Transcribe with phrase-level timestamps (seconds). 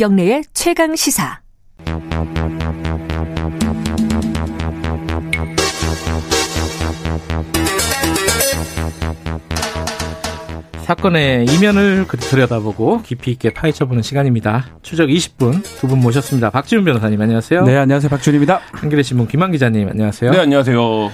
[0.00, 1.40] 김경래의 최강 시사.
[10.84, 14.66] 사건의 이면을 들여다보고 깊이 있게 파헤쳐보는 시간입니다.
[14.82, 16.50] 추적 20분 두 분 모셨습니다.
[16.50, 17.64] 박지훈 변호사님 안녕하세요.
[17.64, 18.08] 네, 안녕하세요.
[18.08, 18.60] 박지훈입니다.
[18.72, 20.30] 한겨레 신문 김한 기자님 안녕하세요.
[20.30, 21.10] 네, 안녕하세요.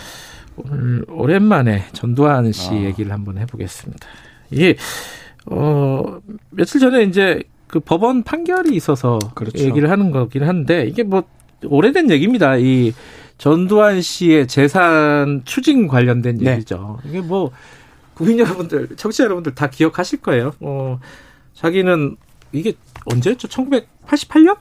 [0.57, 2.75] 오늘 오랜만에 전두환 씨 아.
[2.75, 4.07] 얘기를 한번 해보겠습니다.
[4.51, 4.77] 이게
[5.47, 6.19] 어
[6.51, 9.65] 며칠 전에 이제 그 법원 판결이 있어서 그렇죠.
[9.65, 11.23] 얘기를 하는 거긴 한데 이게 뭐
[11.65, 12.59] 오래된 얘기입니다.
[12.59, 12.93] 이
[13.39, 16.53] 전두환 씨의 재산 추징 관련된 네.
[16.53, 16.99] 얘기죠.
[17.07, 17.51] 이게 뭐
[18.13, 20.53] 국민 여러분들, 청취자 여러분들 다 기억하실 거예요.
[20.61, 21.01] 어,
[21.55, 22.19] 자기는
[22.53, 22.75] 이게
[23.07, 23.49] 언제였죠?
[23.49, 24.59] 1988년?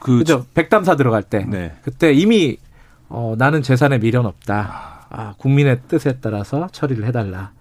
[0.00, 0.44] 그 그죠?
[0.52, 1.46] 백담사 들어갈 때.
[1.48, 1.76] 네.
[1.82, 2.56] 그때 이미
[3.08, 5.06] 어, 나는 재산에 미련 없다.
[5.10, 7.52] 아, 국민의 뜻에 따라서 처리를 해달라.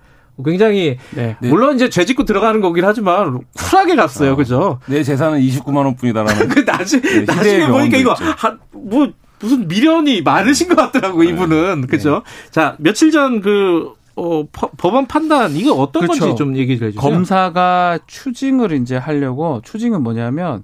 [0.43, 1.35] 굉장히 네.
[1.41, 4.35] 물론 이제 죄짓고 들어가는 거긴 하지만 쿨하게 갔어요, 어.
[4.35, 4.79] 그죠?
[4.85, 6.47] 내 재산은 29만 원뿐이다라는.
[6.49, 11.29] 그 나중 네, 나중에 보니까 이거 한, 뭐 무슨 미련이 많으신 것 같더라고 네.
[11.29, 12.23] 이분은 그죠?
[12.25, 12.51] 네.
[12.51, 16.19] 자 며칠 전그 어, 법원 판단 이거 어떤 그렇죠.
[16.21, 17.01] 건지 좀 얘기 를 해주세요.
[17.01, 20.63] 검사가 추징을 이제 하려고 추징은 뭐냐면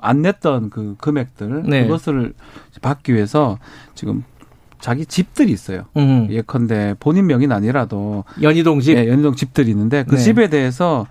[0.00, 1.82] 안 냈던 그 금액들 네.
[1.82, 2.32] 그것을
[2.80, 3.58] 받기 위해서
[3.94, 4.24] 지금
[4.84, 5.84] 자기 집들이 있어요.
[5.96, 6.28] 음.
[6.28, 10.20] 예컨대 본인 명의는 아니라도 연희동 집, 네, 연희동 집들이 있는데 그 네.
[10.20, 11.06] 집에 대해서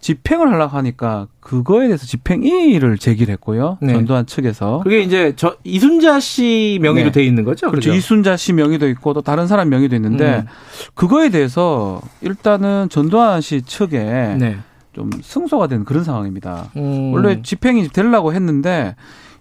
[0.00, 3.78] 집행을 하려고 하니까 그거에 대해서 집행이의를 제기를 했고요.
[3.80, 3.94] 네.
[3.94, 4.80] 전두환 측에서.
[4.84, 7.12] 그게 이제 저 이순자 씨 명의로 네.
[7.12, 7.70] 돼 있는 거죠?
[7.70, 7.86] 그렇죠.
[7.86, 7.96] 그렇죠?
[7.96, 10.46] 이순자 씨 명의도 있고 또 다른 사람 명의도 있는데 음.
[10.92, 14.58] 그거에 대해서 일단은 전두환 씨 측에 네.
[14.92, 16.68] 좀 승소가 된 그런 상황입니다.
[16.76, 17.14] 음.
[17.14, 18.94] 원래 집행이 되려고 했는데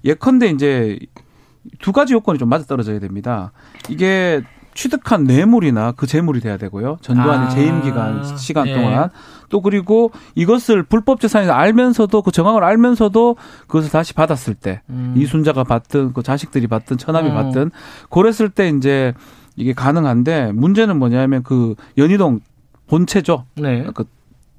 [0.05, 0.97] 예컨대 이제
[1.79, 3.51] 두 가지 요건이 좀 맞아떨어져야 됩니다.
[3.89, 4.41] 이게
[4.75, 6.97] 취득한 뇌물이나 그 재물이 돼야 되고요.
[7.01, 7.49] 전두환의 아.
[7.49, 8.73] 재임 기간 시간 예.
[8.73, 9.09] 동안
[9.49, 15.13] 또 그리고 이것을 불법 재산이 알면서도 그 정황을 알면서도 그것을 다시 받았을 때 음.
[15.17, 17.35] 이순자가 받든 그 자식들이 받든 처남이 음.
[17.35, 17.71] 받든
[18.09, 19.13] 그랬을 때 이제
[19.55, 22.41] 이게 가능한데 문제는 뭐냐면 그 연희동
[22.87, 23.45] 본체죠.
[23.55, 23.87] 네.
[23.93, 24.03] 그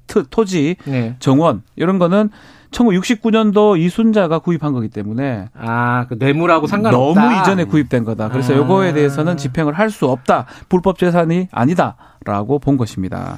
[0.07, 1.15] 토지, 네.
[1.19, 2.29] 정원 이런 거는
[2.71, 7.21] 1969년도 이순자가 구입한 거기 때문에 아, 그 뇌물하고 상관없다.
[7.21, 8.29] 너무 이전에 구입된 거다.
[8.29, 8.57] 그래서 아.
[8.57, 10.45] 요거에 대해서는 집행을 할 수 없다.
[10.67, 13.37] 불법 재산이 아니다라고 본 것입니다.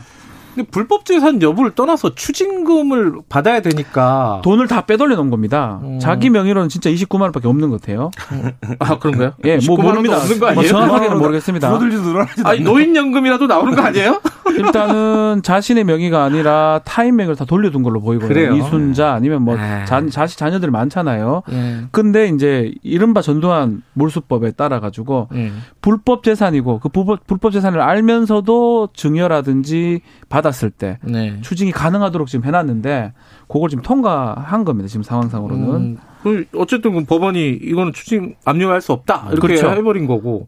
[0.60, 5.80] 근데 불법 재산 여부를 떠나서 추징금을 받아야 되니까 돈을 다 빼돌려 놓은 겁니다.
[5.84, 6.00] 음.
[6.00, 8.12] 자기 명의로는 진짜 29만 원밖에 없는 것 같아요.
[8.80, 9.34] 아 그런가요?
[9.46, 10.18] 예, 뭐 모릅니다.
[10.18, 10.62] 없는 거 아니에요?
[10.62, 11.68] 뭐 정확하게는 모르겠습니다.
[11.70, 14.20] 줄어들지도 늘어나지 아니 노인연금이라도 나오는 거 아니에요?
[14.58, 18.56] 일단은 자신의 명의가 아니라 타인명을 다 돌려둔 걸로 보이거든요.
[18.56, 19.86] 이순자 아니면 뭐 네.
[19.86, 21.44] 자, 자식 자녀들 많잖아요.
[21.48, 21.82] 네.
[21.92, 25.52] 근데 이제 이른바 전두환 몰수법에 따라 가지고 네.
[25.82, 31.40] 불법 재산이고 그 불법, 불법 재산을 알면서도 증여라든지 받 았을 때 네.
[31.42, 33.14] 추징이 가능하도록 지금 해놨는데
[33.48, 34.88] 그걸 지금 통과한 겁니다.
[34.88, 35.70] 지금 상황상으로는.
[35.76, 39.70] 음, 그 어쨌든 그 법원이 이거는 추징 압류할 수 없다 이렇게 그렇죠.
[39.70, 40.48] 해버린 거고.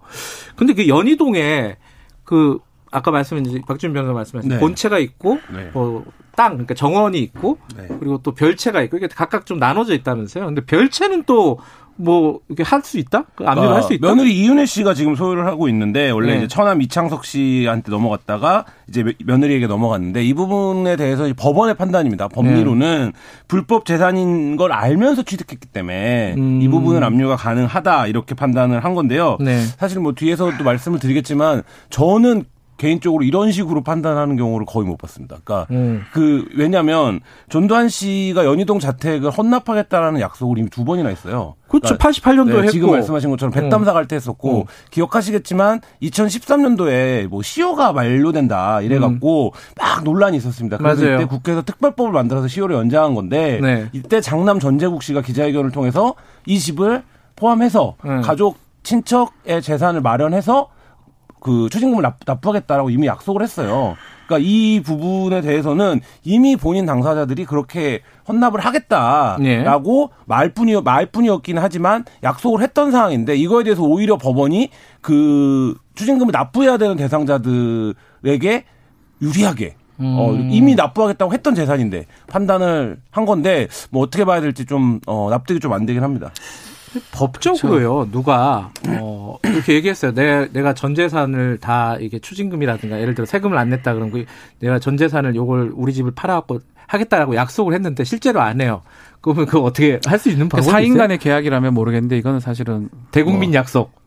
[0.56, 1.78] 근데 그 연희동에
[2.24, 2.60] 그
[2.92, 4.60] 아까 말씀하신 박준 변호사 말씀하신 네.
[4.60, 5.70] 본체가 있고 네.
[5.74, 6.04] 뭐
[6.36, 7.88] 땅, 그러니까 정원이 있고 네.
[8.00, 10.46] 그리고 또 별채가 있고 이게 각각 좀 나눠져 있다면서요.
[10.46, 11.60] 근데 별채는 또
[12.02, 13.26] 뭐 이렇게 할 수 있다?
[13.36, 14.08] 그 압류를 아, 할수 있다?
[14.08, 16.38] 며느리 이윤혜 씨가 지금 소유를 하고 있는데 원래 네.
[16.40, 22.28] 이제 처남 이창석 씨한테 넘어갔다가 이제 며느리에게 넘어갔는데 이 부분에 대해서 법원의 판단입니다.
[22.28, 23.20] 법리로는 네.
[23.48, 26.60] 불법 재산인 걸 알면서 취득했기 때문에 음.
[26.62, 29.38] 이 부분은 압류가 가능하다 이렇게 판단을 한 건데요.
[29.40, 29.62] 네.
[29.78, 32.46] 사실 뭐 뒤에서도 말씀을 드리겠지만 저는
[32.82, 35.38] 개인적으로 이런 식으로 판단하는 경우를 거의 못 봤습니다.
[35.44, 36.02] 그러니까 음.
[36.12, 41.54] 그 왜냐하면 전두환 씨가 연희동 자택을 헌납하겠다라는 약속을 이미 두 번이나 했어요.
[41.68, 41.96] 그렇죠.
[41.96, 44.64] 그러니까 88년도 네, 했고 지금 말씀하신 것처럼 백담사 갈 때 했었고 음.
[44.90, 49.74] 기억하시겠지만 2013년도에 뭐 시효가 만료된다 이래 갖고 음.
[49.78, 50.78] 막 논란이 있었습니다.
[50.78, 51.16] 그래서 맞아요.
[51.18, 53.90] 이때 국회에서 특별법을 만들어서 시효를 연장한 건데 네.
[53.94, 56.16] 이때 장남 전재국 씨가 기자회견을 통해서
[56.48, 57.04] 이 집을
[57.36, 58.22] 포함해서 음.
[58.22, 60.70] 가족 친척의 재산을 마련해서
[61.42, 63.98] 그 추징금을 납부하겠다라고 이미 약속을 했어요.
[64.28, 70.16] 그러니까 이 부분에 대해서는 이미 본인 당사자들이 그렇게 헌납을 하겠다라고 네.
[70.26, 74.70] 말뿐이 말뿐이었긴 하지만 약속을 했던 상황인데 이거에 대해서 오히려 법원이
[75.02, 78.64] 그 추징금을 납부해야 되는 대상자들에게
[79.22, 80.16] 유리하게 음.
[80.18, 85.60] 어, 이미 납부하겠다고 했던 재산인데 판단을 한 건데 뭐 어떻게 봐야 될지 좀 어, 납득이
[85.60, 86.32] 좀 안 되긴 합니다.
[87.12, 88.12] 법적으로요, 그렇죠.
[88.12, 90.14] 누가, 어, 이렇게 얘기했어요.
[90.14, 94.20] 내, 내가 전 재산을 다 이게 추징금이라든가 예를 들어 세금을 안 냈다 그런 거
[94.60, 98.82] 내가 전 재산을 요걸 우리 집을 팔아갖고 하겠다라고 약속을 했는데 실제로 안 해요.
[99.22, 103.56] 그러면 그거 어떻게 할 수 있는 방법이 사인 간의 계약이라면 모르겠는데 이거는 사실은 대국민 뭐
[103.60, 104.01] 약속.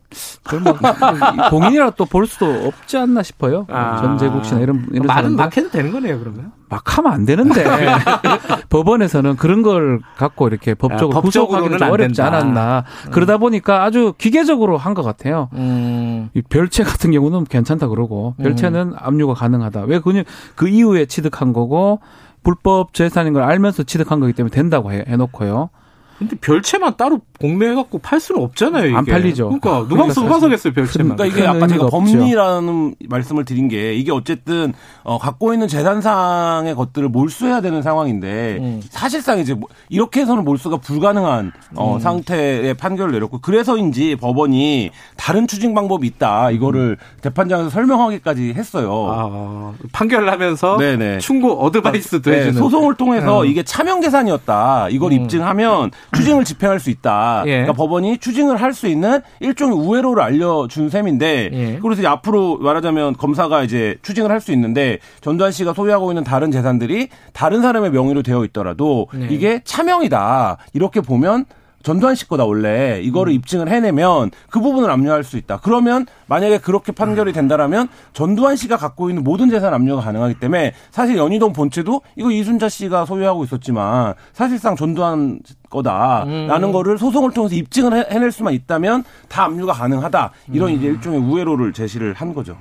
[0.62, 0.74] 뭐
[1.50, 3.66] 공인이라 또 볼 수도 없지 않나 싶어요.
[3.68, 3.96] 아.
[4.00, 6.52] 전재국 씨나 이런 이런 말은 막 해도 되는 거네요, 그러면.
[6.68, 7.64] 막 하면 안 되는데
[8.70, 12.36] 법원에서는 그런 걸 갖고 이렇게 법적으로 아, 구속하기는 좀 어렵지 된다.
[12.36, 12.84] 않았나.
[13.06, 13.10] 음.
[13.10, 15.48] 그러다 보니까 아주 기계적으로 한 것 같아요.
[15.54, 16.30] 음.
[16.34, 18.96] 이 별채 같은 경우는 괜찮다 그러고 별채는 음.
[18.96, 19.82] 압류가 가능하다.
[19.86, 20.24] 왜 그냥
[20.54, 22.00] 그 이후에 취득한 거고
[22.44, 25.70] 불법 재산인 걸 알면서 취득한 거기 때문에 된다고 해, 해놓고요.
[26.18, 28.86] 근데 별채만 따로 공매해갖고 팔 수는 없잖아요.
[28.86, 28.96] 이게.
[28.96, 29.44] 안 팔리죠.
[29.48, 31.16] 그러니까 누가 누가 사겠어요 별채만.
[31.16, 34.72] 그러니까 이게 아까 제가 법리라는 말씀을 드린 게 이게 어쨌든
[35.02, 38.82] 어, 갖고 있는 재산상의 것들을 몰수해야 되는 상황인데 음.
[38.90, 41.98] 사실상 이제 뭐 이렇게 해서는 몰수가 불가능한 어, 음.
[41.98, 47.20] 상태의 판결을 내렸고 그래서인지 법원이 다른 추징 방법이 있다 이거를 음.
[47.22, 49.06] 재판장에서 설명하기까지 했어요.
[49.10, 51.18] 아, 판결을 하면서 네네.
[51.18, 53.46] 충고 어드바이스도 네, 해주는 소송을 통해서 음.
[53.46, 55.22] 이게 차명 계산이었다 이걸 음.
[55.22, 57.42] 입증하면 추징을 집행할 수 있다.
[57.46, 57.50] 예.
[57.50, 61.78] 그러니까 법원이 추징을 할 수 있는 일종의 우회로를 알려준 셈인데 예.
[61.80, 67.08] 그래서 앞으로 말하자면 검사가 이제 추징을 할 수 있는데 전두환 씨가 소유하고 있는 다른 재산들이
[67.32, 69.28] 다른 사람의 명의로 되어 있더라도 예.
[69.30, 71.44] 이게 차명이다 이렇게 보면
[71.84, 73.34] 전두환 씨 거다 원래 이거를 음.
[73.34, 75.60] 입증을 해내면 그 부분을 압류할 수 있다.
[75.62, 81.16] 그러면 만약에 그렇게 판결이 된다라면 전두환 씨가 갖고 있는 모든 재산 압류가 가능하기 때문에 사실
[81.16, 86.72] 연희동 본체도 이거 이순자 씨가 소유하고 있었지만 사실상 전두환 거다라는 음.
[86.72, 90.32] 거를 소송을 통해서 입증을 해낼 수만 있다면 다 압류가 가능하다.
[90.52, 90.74] 이런 음.
[90.76, 92.56] 이제 일종의 우회로를 제시를 한 거죠.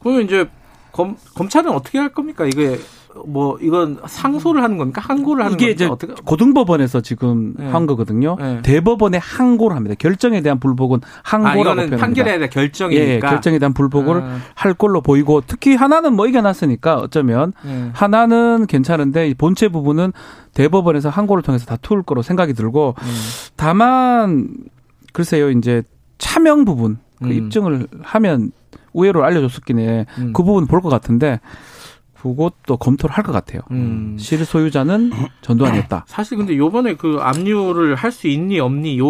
[0.00, 0.46] 그러면 이제
[0.92, 2.44] 검, 검찰은 어떻게 할 겁니까?
[2.44, 2.78] 이게
[3.26, 5.00] 뭐 이건 상소를 하는 겁니까?
[5.04, 6.14] 항고를 하는 이게 이제 어떻게?
[6.24, 7.66] 고등법원에서 지금 네.
[7.70, 8.36] 한 거거든요.
[8.38, 8.60] 네.
[8.62, 9.94] 대법원에 항고를 합니다.
[9.98, 11.96] 결정에 대한 불복은 항고라고 아, 표현합니다.
[11.96, 13.04] 판결에 대한 결정이니까.
[13.06, 14.38] 예, 결정에 대한 불복을 아.
[14.54, 17.90] 할 걸로 보이고 특히 하나는 뭐 이겨놨으니까 어쩌면 네.
[17.94, 20.12] 하나는 괜찮은데 본체 부분은
[20.54, 23.14] 대법원에서 항고를 통해서 다툴 거로 생각이 들고 음.
[23.56, 24.48] 다만
[25.12, 25.82] 글쎄요 이제
[26.18, 27.32] 차명 부분 그 음.
[27.32, 28.52] 입증을 하면
[28.92, 30.06] 우회로 알려줬었긴 해.
[30.18, 30.32] 음.
[30.34, 31.40] 그 부분 볼 것 같은데
[32.26, 33.62] 그것도 검토를 할 것 같아요.
[33.70, 34.16] 음.
[34.18, 35.12] 실 소유자는
[35.42, 36.04] 전두환이었다.
[36.06, 39.04] 사실 근데 요번에 그 압류를 할 수 있니 없니 요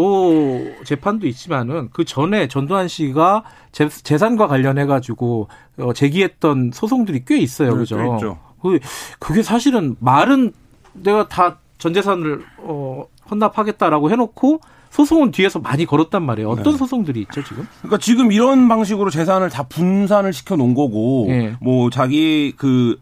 [0.84, 5.48] 재판도 있지만은 그 전에 전두환 씨가 재, 산과 관련해 가지고
[5.78, 7.72] 어, 제기했던 소송들이 꽤 있어요.
[7.72, 8.14] 네, 그죠?
[8.14, 8.38] 있죠.
[8.62, 8.78] 그
[9.18, 10.52] 그게 사실은 말은
[10.94, 14.60] 내가 다 전 재산을 어 헌납하겠다라고 해 놓고
[14.96, 16.48] 소송은 뒤에서 많이 걸었단 말이에요.
[16.48, 16.78] 어떤 네.
[16.78, 17.69] 소송들이 있죠, 지금?
[17.82, 21.54] 그러니까 지금 이런 방식으로 재산을 다 분산을 시켜 놓은 거고, 네.
[21.60, 22.98] 뭐 자기 그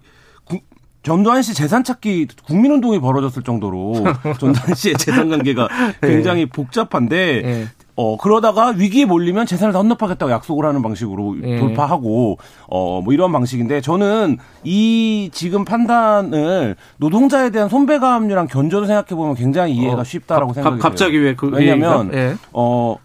[1.04, 3.94] 전두환 씨 재산 찾기 국민운동이 벌어졌을 정도로
[4.40, 5.68] 전두환 씨의 재산 관계가
[6.00, 6.08] 네.
[6.08, 7.66] 굉장히 복잡한데 네.
[7.96, 11.60] 어 그러다가 위기에 몰리면 재산을 다 헌납하겠다고 약속을 하는 방식으로 네.
[11.60, 12.38] 돌파하고
[12.68, 19.74] 어 뭐 이런 방식인데 저는 이 지금 판단을 노동자에 대한 손배가압류랑 견조를 생각해 보면 굉장히
[19.74, 22.34] 이해가 어, 쉽다라고 가, 생각이 갑자기 왜 그 왜냐면 예.
[22.52, 22.96] 어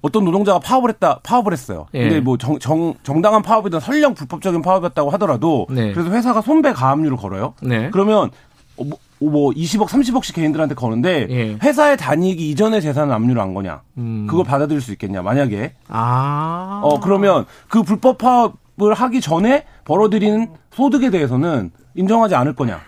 [0.00, 1.86] 어떤 노동자가 파업을 했다, 파업을 했어요.
[1.94, 2.02] 예.
[2.02, 5.92] 근데 뭐 정, 정, 정당한 파업이든 설령 불법적인 파업이었다고 하더라도 네.
[5.92, 7.54] 그래서 회사가 손배 가압류를 걸어요.
[7.62, 7.90] 네.
[7.90, 8.30] 그러면
[8.76, 11.58] 뭐, 뭐 20억, 30억씩 개인들한테 거는데 예.
[11.62, 13.82] 회사에 다니기 이전에 재산을 압류를 한 거냐?
[13.98, 14.26] 음.
[14.28, 15.22] 그걸 받아들일 수 있겠냐?
[15.22, 16.80] 만약에 아.
[16.84, 22.80] 어 그러면 그 불법 파업을 하기 전에 벌어들이는 소득에 대해서는 인정하지 않을 거냐?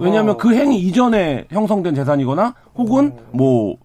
[0.00, 3.76] 왜냐하면 그 행위 이전에 형성된 재산이거나 혹은 뭐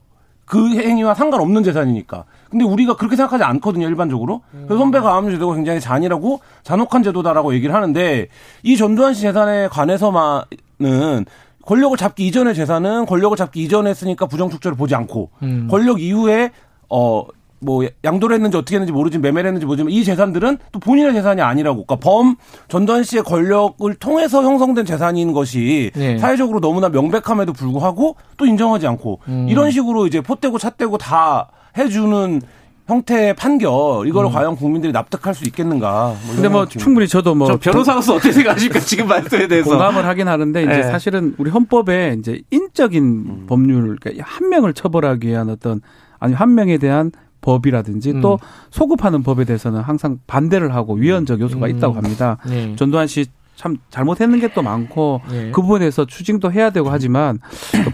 [0.48, 2.24] 그 행위와 상관없는 재산이니까.
[2.50, 4.42] 근데 우리가 그렇게 생각하지 않거든요, 일반적으로.
[4.52, 8.30] 그래서 선배가 암 제도가 굉장히 잔인하고 잔혹한 제도다라고 얘기를 하는데
[8.64, 11.26] 이 전두환 씨 재산에 관해서만은
[11.68, 15.68] 권력을 잡기 이전의 재산은 권력을 잡기 이전에 했으니까 부정축제를 보지 않고 음.
[15.70, 16.52] 권력 이후에
[16.90, 17.26] 어.
[17.60, 21.88] 뭐 양도를 했는지 어떻게 했는지 모르지만 매매를 했는지 모르지만 이 재산들은 또 본인의 재산이 아니라고.
[21.88, 22.36] 그러니까 범
[22.68, 26.20] 전두환 씨의 권력을 통해서 형성된 재산인 것이 네.
[26.20, 29.48] 사회적으로 너무나 명백함에도 불구하고 또 인정하지 않고 음.
[29.50, 32.44] 이런 식으로 이제 포떼고 찻대고 다 해주는
[32.88, 34.32] 형태의 판결 이걸 음.
[34.32, 36.16] 과연 국민들이 납득할 수 있겠는가?
[36.26, 40.64] 뭐 근데 뭐 충분히 저도 뭐 변호사로서 어떻게 생각하십니까 지금 말씀에 대해서 공감을 하긴 하는데
[40.64, 40.84] 이제 네.
[40.84, 43.46] 사실은 우리 헌법에 이제 인적인 음.
[43.48, 45.82] 법률 그러니까 한 명을 처벌하기 위한 어떤
[46.20, 48.22] 아니 한 명에 대한 법이라든지 음.
[48.22, 48.40] 또
[48.72, 51.72] 소급하는 법에 대해서는 항상 반대를 하고 위헌적 요소가 음.
[51.76, 52.38] 있다고 합니다.
[52.48, 52.76] 네.
[52.78, 53.26] 전두환 씨
[53.58, 55.52] 참 잘못했는 게 또 많고 예.
[55.52, 57.40] 그 부분에서 추징도 해야 되고 하지만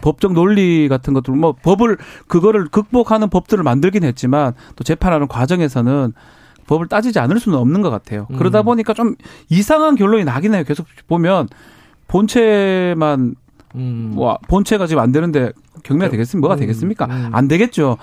[0.01, 6.13] 법적 논리 같은 것들 뭐 법을 그거를 극복하는 법들을 만들긴 했지만 또 재판하는 과정에서는
[6.67, 8.27] 법을 따지지 않을 수는 없는 것 같아요.
[8.29, 8.37] 음.
[8.37, 9.15] 그러다 보니까 좀
[9.49, 10.63] 이상한 결론이 나긴 해요.
[10.65, 11.47] 계속 보면
[12.07, 13.35] 본체만
[13.75, 14.11] 음.
[14.13, 15.51] 뭐 본체가 지금 안 되는데
[15.83, 16.41] 경매가 되겠습니까?
[16.47, 16.59] 뭐가 음.
[16.59, 17.05] 되겠습니까?
[17.05, 17.29] 음.
[17.33, 17.97] 안 되겠죠.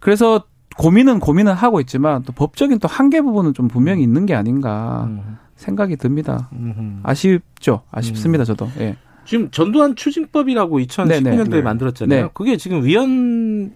[0.00, 0.44] 그래서
[0.76, 5.04] 고민은 고민은 하고 있지만 또 법적인 또 한계 부분은 좀 분명히 있는 게 아닌가.
[5.06, 5.36] 음.
[5.56, 6.50] 생각이 듭니다.
[6.52, 7.00] 음흠.
[7.02, 7.82] 아쉽죠.
[7.90, 8.42] 아쉽습니다.
[8.42, 8.46] 음.
[8.46, 8.68] 저도.
[8.78, 8.96] 예.
[9.24, 11.62] 지금 전두환 추징법이라고 2012년도에 네네.
[11.62, 12.22] 만들었잖아요.
[12.24, 12.28] 네.
[12.34, 13.72] 그게 지금 위헌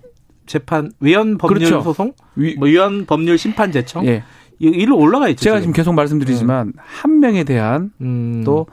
[0.46, 1.82] 재판 위헌 법률 그렇죠.
[1.82, 4.22] 소송, 위, 뭐 위헌 법률 심판 제청, 예.
[4.58, 5.44] 일로 올라가 있죠.
[5.44, 6.72] 제가 지금, 지금 계속 말씀드리지만 네.
[6.84, 8.42] 한 명에 대한 음.
[8.44, 8.66] 또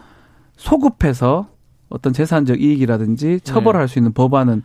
[0.58, 1.50] 소급해서
[1.90, 3.94] 어떤 재산적 이익이라든지 처벌할 네.
[3.94, 4.64] 수 있는 법안은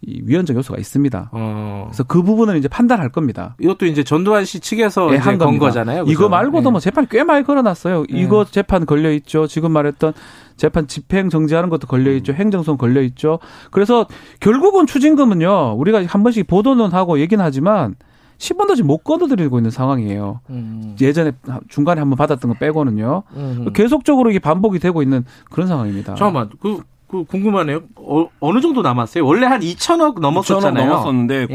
[0.00, 1.30] 이 위헌적 요소가 있습니다.
[1.32, 1.86] 어.
[1.88, 3.56] 그래서 그 부분을 이제 판단할 겁니다.
[3.60, 6.04] 이것도 이제 전두환 씨 측에서 네, 한건 거잖아요.
[6.04, 6.12] 그렇죠?
[6.12, 6.70] 이거 말고도 네.
[6.70, 8.04] 뭐 재판 꽤 많이 걸어놨어요.
[8.08, 8.20] 네.
[8.20, 9.48] 이거 재판 걸려 있죠.
[9.48, 10.12] 지금 말했던
[10.56, 12.32] 재판 집행 정지하는 것도 걸려 있죠.
[12.32, 12.36] 음.
[12.36, 13.40] 행정성 걸려 있죠.
[13.72, 14.06] 그래서
[14.38, 15.74] 결국은 추징금은요.
[15.76, 17.96] 우리가 한 번씩 보도는 하고 얘기는 하지만
[18.38, 20.40] 10원도 지금 못 걷어들이고 있는 상황이에요.
[20.50, 20.96] 음.
[21.00, 21.32] 예전에
[21.68, 23.24] 중간에 한번 받았던 거 빼고는요.
[23.34, 23.72] 음.
[23.74, 26.14] 계속적으로 이게 반복이 되고 있는 그런 상황입니다.
[26.14, 26.50] 잠깐만.
[26.60, 27.80] 그, 그 궁금하네요.
[27.96, 29.26] 어, 느 정도 남았어요?
[29.26, 30.84] 원래 한 2천억 넘었었잖아요.
[30.84, 31.54] 2천억 넘었었는데 예.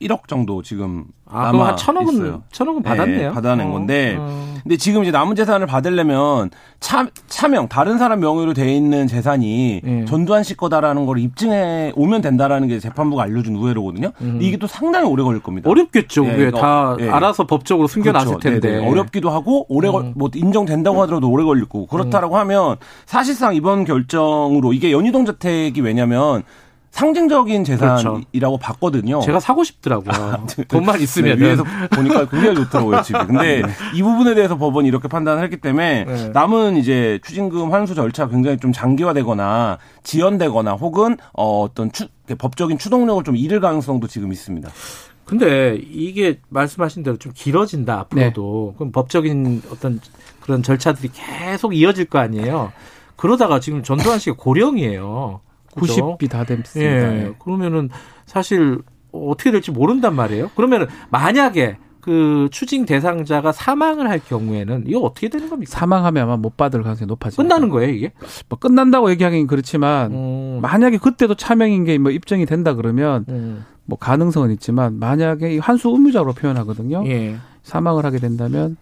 [0.00, 2.42] 991억 정도 지금 아, 남아 천억은 있어요.
[2.50, 3.28] 천억은 받았네요.
[3.28, 3.70] 네, 받아낸 어.
[3.70, 4.56] 건데, 어.
[4.62, 10.04] 근데 지금 이제 남은 재산을 받으려면 차, 차명 다른 사람 명의로 돼 있는 재산이 예.
[10.06, 14.10] 전두환 씨 거다라는 걸 입증해 오면 된다라는 게 재판부가 알려준 우회로거든요.
[14.20, 14.38] 음.
[14.40, 15.70] 이게 또 상당히 오래 걸릴 겁니다.
[15.70, 16.24] 어렵겠죠.
[16.24, 17.08] 네, 그게 다 네.
[17.08, 18.40] 알아서 법적으로 숨겨놨을 그렇죠.
[18.40, 18.90] 텐데 네네.
[18.90, 20.14] 어렵기도 하고 오래 음.
[20.16, 22.40] 뭐 인정된다고 하더라도 오래 걸릴 거고 그렇다라고 음.
[22.40, 22.76] 하면
[23.06, 26.42] 사실상 이번 결정으로 이게 연희동 저택이 왜냐면
[26.90, 28.58] 상징적인 재산이라고 그렇죠.
[28.58, 29.20] 봤거든요.
[29.20, 30.12] 제가 사고 싶더라고요.
[30.12, 30.64] 아, 네.
[30.64, 33.18] 돈만 있으면 네, 위에서 보니까 굉장히 좋더라고요 집이.
[33.26, 33.72] 근데 네.
[33.94, 36.28] 이 부분에 대해서 법원이 이렇게 판단을 했기 때문에 네.
[36.30, 43.22] 남은 이제 추징금 환수 절차가 굉장히 좀 장기화되거나 지연되거나 혹은 어, 어떤 추, 법적인 추동력을
[43.24, 44.68] 좀 잃을 가능성도 지금 있습니다.
[45.24, 48.78] 근데 이게 말씀하신 대로 좀 길어진다 앞으로도 네.
[48.78, 50.00] 그럼 법적인 어떤
[50.40, 52.72] 그런 절차들이 계속 이어질 거 아니에요.
[53.14, 55.40] 그러다가 지금 전두환 씨가 고령이에요.
[55.76, 57.14] 90이 다 됐습니다.
[57.14, 57.26] 예.
[57.26, 57.32] 예.
[57.38, 57.88] 그러면은
[58.26, 58.78] 사실
[59.12, 60.50] 어떻게 될지 모른단 말이에요.
[60.56, 65.70] 그러면은 만약에 그 추징 대상자가 사망을 할 경우에는 이거 어떻게 되는 겁니까?
[65.70, 67.42] 사망하면 아마 못 받을 가능성이 높아집니다.
[67.42, 68.12] 끝나는 거예요, 이게?
[68.48, 70.58] 뭐 끝난다고 얘기하기는 그렇지만 음.
[70.62, 73.64] 만약에 그때도 차명인 게 뭐 입증이 된다 그러면 음.
[73.84, 77.02] 뭐 가능성은 있지만 만약에 환수 의무자로 표현하거든요.
[77.06, 77.36] 예.
[77.62, 78.76] 사망을 하게 된다면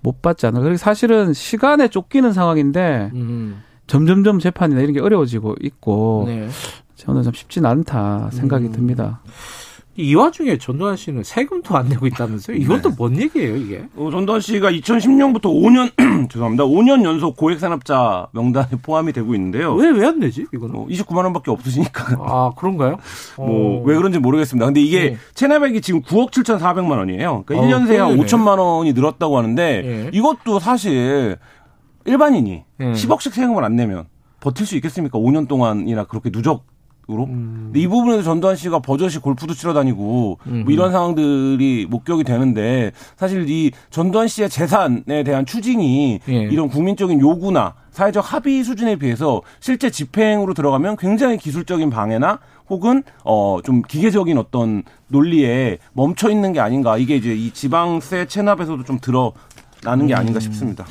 [0.00, 0.62] 못 받지 않을.
[0.62, 3.62] 그리고 사실은 시간에 쫓기는 상황인데 음.
[3.86, 6.48] 점점점 재판이나 이런 게 어려워지고 있고 네.
[6.96, 8.72] 저는 좀 쉽지는 않다 생각이 음.
[8.72, 9.20] 듭니다.
[9.98, 12.58] 이 와중에 전두환 씨는 세금도 안 내고 있다면서요?
[12.58, 12.82] 이건 네.
[12.82, 13.86] 또뭔 얘기예요, 이게?
[13.96, 15.90] 어, 전두환 씨가 2010년부터 5년,
[16.30, 16.64] 죄송합니다.
[16.64, 19.74] 5년 연속 고액산업자 명단에 포함이 되고 있는데요.
[19.74, 20.76] 왜, 왜 안 내지, 이거는?
[20.76, 22.16] 어, 29만 원밖에 없으시니까.
[22.20, 22.98] 아, 그런가요?
[23.38, 23.82] 뭐, 어.
[23.86, 24.66] 왜 그런지 모르겠습니다.
[24.66, 25.16] 근데 이게 네.
[25.32, 27.44] 체납액이 지금 9억 7,400만 원이에요.
[27.46, 30.10] 그러니까 어, 1년 새에 한 5천만 원이 늘었다고 하는데 네.
[30.12, 31.38] 이것도 사실
[32.06, 32.92] 일반인이 음.
[32.92, 34.04] 10억씩 세금을 안 내면
[34.40, 35.18] 버틸 수 있겠습니까?
[35.18, 36.64] 5년 동안이나 그렇게 누적
[37.08, 37.22] 으로.
[37.26, 37.72] 음.
[37.76, 43.70] 이 부분에서 전두환 씨가 버젓이 골프도 치러 다니고 뭐 이런 상황들이 목격이 되는데 사실 이
[43.90, 46.32] 전두환 씨의 재산에 대한 추징이 예.
[46.34, 53.60] 이런 국민적인 요구나 사회적 합의 수준에 비해서 실제 집행으로 들어가면 굉장히 기술적인 방해나 혹은 어
[53.62, 60.08] 좀 기계적인 어떤 논리에 멈춰 있는 게 아닌가 이게 이제 이 지방세 체납에서도 좀 드러나는
[60.08, 60.40] 게 아닌가 음.
[60.40, 60.84] 싶습니다.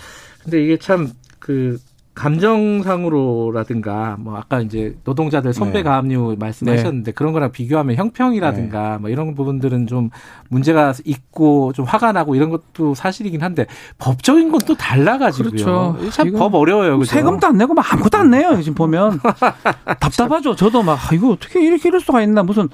[0.46, 1.80] 근데 이게 참그
[2.14, 5.84] 감정상으로라든가 뭐 아까 이제 노동자들 선배 네.
[5.84, 7.14] 가압류 말씀하셨는데 네.
[7.14, 8.98] 그런 거랑 비교하면 형평이라든가 네.
[9.00, 10.12] 뭐 이런 부분들은 좀
[10.48, 13.66] 문제가 있고 좀 화가 나고 이런 것도 사실이긴 한데
[13.98, 15.52] 법적인 건 또 달라가지고요.
[15.52, 15.98] 그렇죠.
[16.12, 16.98] 참법 어려워요.
[16.98, 17.12] 그죠?
[17.12, 18.56] 세금도 안 내고 막 아무것도 안 내요.
[18.62, 19.20] 지금 보면
[20.00, 20.56] 답답하죠.
[20.56, 22.70] 저도 막 아, 이거 어떻게 이렇게 이럴 수가 있나 무슨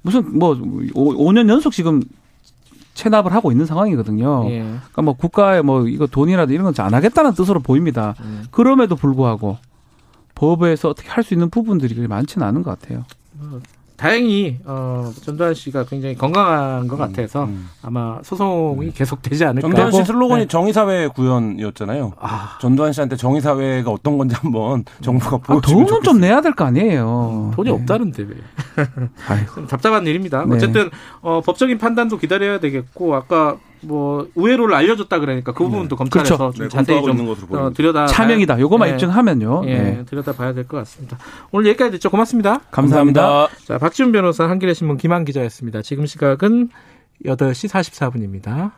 [0.00, 2.02] 무슨 뭐 5년 연속 지금
[2.96, 4.46] 체납을 하고 있는 상황이거든요.
[4.50, 4.60] 예.
[4.62, 8.14] 그러니까 뭐 국가에 뭐 이거 돈이라도 이런 건 안 하겠다는 뜻으로 보입니다.
[8.20, 8.42] 예.
[8.50, 9.58] 그럼에도 불구하고
[10.34, 13.04] 법에서 어떻게 할 수 있는 부분들이 많지는 않은 것 같아요.
[13.96, 17.68] 어, 다행히 어, 전두환 씨가 굉장히 건강한 것 음, 같아서 음.
[17.82, 18.92] 아마 소송이 음.
[18.94, 19.66] 계속되지 않을까.
[19.68, 20.48] 전두환 씨 슬로건이 네.
[20.48, 22.12] 정의사회 구현이었잖아요.
[22.20, 22.58] 아.
[22.60, 27.52] 전두환 씨한테 정의사회가 어떤 건지 한번 정부가 보여주면 아, 돈은 좀 내야 될 거 아니에요.
[27.56, 27.74] 돈이 네.
[27.74, 28.84] 없다는데 왜?
[29.54, 30.44] 좀 답답한 일입니다.
[30.46, 30.56] 네.
[30.56, 30.90] 어쨌든
[31.22, 35.98] 어, 법적인 판단도 기다려야 되겠고 아까 뭐 우회로를 알려줬다 그러니까 그 부분도 네.
[35.98, 36.52] 검찰에서 그렇죠.
[36.56, 38.58] 좀 네, 자세히 좀 어, 들여다 차명이다.
[38.60, 38.94] 요거만 네.
[38.94, 39.62] 입증하면요.
[39.66, 40.04] 예, 네.
[40.04, 41.18] 들여다 봐야 될 것 같습니다.
[41.52, 42.10] 오늘 여기까지 듣죠.
[42.10, 42.60] 고맙습니다.
[42.70, 43.20] 감사합니다.
[43.22, 43.64] 감사합니다.
[43.66, 45.82] 자, 박지훈 변호사 한겨레 신문 김한 기자였습니다.
[45.82, 46.70] 지금 시각은
[47.24, 48.72] 8시 44분입니다.